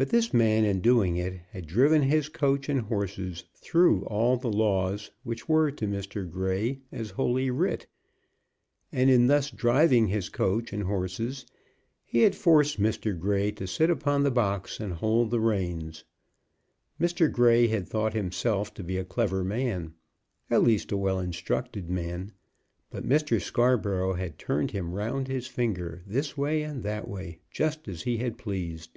But 0.00 0.10
this 0.10 0.32
man 0.32 0.64
in 0.64 0.80
doing 0.80 1.16
it 1.16 1.40
had 1.50 1.66
driven 1.66 2.02
his 2.02 2.28
coach 2.28 2.68
and 2.68 2.82
horses 2.82 3.42
through 3.56 4.04
all 4.04 4.36
the 4.36 4.46
laws, 4.48 5.10
which 5.24 5.48
were 5.48 5.72
to 5.72 5.88
Mr. 5.88 6.30
Grey 6.30 6.78
as 6.92 7.10
Holy 7.10 7.50
Writ; 7.50 7.88
and, 8.92 9.10
in 9.10 9.26
thus 9.26 9.50
driving 9.50 10.06
his 10.06 10.28
coach 10.28 10.72
and 10.72 10.84
horses, 10.84 11.46
he 12.04 12.20
had 12.20 12.36
forced 12.36 12.80
Mr. 12.80 13.18
Grey 13.18 13.50
to 13.50 13.66
sit 13.66 13.90
upon 13.90 14.22
the 14.22 14.30
box 14.30 14.78
and 14.78 14.92
hold 14.92 15.32
the 15.32 15.40
reins. 15.40 16.04
Mr. 17.00 17.28
Grey 17.28 17.66
had 17.66 17.88
thought 17.88 18.14
himself 18.14 18.72
to 18.74 18.84
be 18.84 18.98
a 18.98 19.04
clever 19.04 19.42
man, 19.42 19.94
at 20.48 20.62
least 20.62 20.92
a 20.92 20.96
well 20.96 21.18
instructed 21.18 21.90
man; 21.90 22.30
but 22.88 23.02
Mr. 23.04 23.40
Scarborough 23.42 24.14
had 24.14 24.38
turned 24.38 24.70
him 24.70 24.92
round 24.94 25.26
his 25.26 25.48
finger, 25.48 26.02
this 26.06 26.36
way 26.36 26.62
and 26.62 26.84
that 26.84 27.08
way, 27.08 27.40
just 27.50 27.88
as 27.88 28.02
he 28.02 28.18
had 28.18 28.38
pleased. 28.38 28.96